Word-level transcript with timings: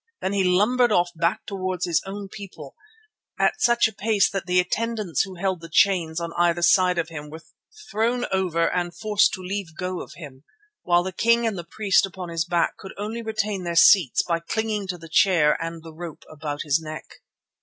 Then 0.19 0.31
off 0.31 0.35
he 0.37 0.43
lumbered 0.43 0.91
back 1.17 1.45
towards 1.45 1.85
his 1.85 2.01
own 2.07 2.27
people, 2.27 2.75
at 3.37 3.61
such 3.61 3.87
a 3.87 3.93
pace 3.93 4.27
that 4.31 4.47
the 4.47 4.59
attendants 4.59 5.21
who 5.21 5.35
held 5.35 5.61
the 5.61 5.69
chains 5.69 6.19
on 6.19 6.33
either 6.39 6.63
side 6.63 6.97
of 6.97 7.09
him 7.09 7.29
were 7.29 7.43
thrown 7.91 8.25
over 8.31 8.65
and 8.73 8.95
forced 8.97 9.31
to 9.33 9.43
leave 9.43 9.75
go 9.77 10.01
of 10.01 10.13
him, 10.15 10.43
while 10.81 11.03
the 11.03 11.11
king 11.11 11.45
and 11.45 11.55
the 11.55 11.63
priest 11.63 12.07
upon 12.07 12.29
his 12.29 12.45
back 12.45 12.77
could 12.77 12.93
only 12.97 13.21
retain 13.21 13.63
their 13.63 13.75
seats 13.75 14.23
by 14.23 14.39
clinging 14.39 14.87
to 14.87 14.97
the 14.97 15.07
chair 15.07 15.55
and 15.61 15.83
the 15.83 15.93
rope 15.93 16.23
about 16.27 16.63
his 16.63 16.79
neck. 16.79 17.21